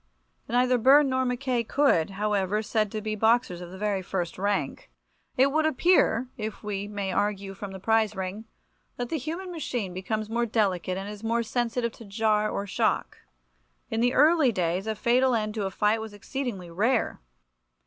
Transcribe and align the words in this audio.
Neither 0.49 0.79
Byrne 0.79 1.09
nor 1.09 1.25
Mackay 1.25 1.63
could, 1.63 2.09
however, 2.17 2.57
be 2.57 2.63
said 2.63 2.91
to 2.91 3.01
be 3.01 3.13
boxers 3.13 3.61
of 3.61 3.69
the 3.69 3.77
very 3.77 4.01
first 4.01 4.39
rank. 4.39 4.89
It 5.37 5.43
certainly 5.43 5.53
would 5.53 5.65
appear, 5.67 6.27
if 6.37 6.63
we 6.63 6.87
may 6.87 7.11
argue 7.11 7.53
from 7.53 7.69
the 7.71 7.79
prize 7.79 8.15
ring, 8.15 8.45
that 8.97 9.09
the 9.09 9.19
human 9.19 9.51
machine 9.51 9.93
becomes 9.93 10.27
more 10.27 10.47
delicate 10.47 10.97
and 10.97 11.07
is 11.07 11.23
more 11.23 11.43
sensitive 11.43 11.91
to 11.91 12.05
jar 12.05 12.49
or 12.49 12.65
shock. 12.65 13.19
In 13.91 14.01
the 14.01 14.15
early 14.15 14.51
days 14.51 14.87
a 14.87 14.95
fatal 14.95 15.35
end 15.35 15.53
to 15.53 15.67
a 15.67 15.69
fight 15.69 16.01
was 16.01 16.15
exceedingly 16.15 16.71
rare. 16.71 17.21